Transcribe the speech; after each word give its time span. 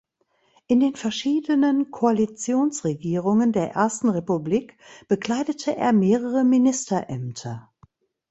In 0.65 0.79
den 0.79 0.95
verschiedenen 0.95 1.91
Koalitionsregierungen 1.91 3.51
der 3.51 3.73
Ersten 3.73 4.09
Republik 4.09 4.75
bekleidete 5.07 5.75
er 5.77 5.93
mehrere 5.93 6.43
Ministerämter. 6.43 7.71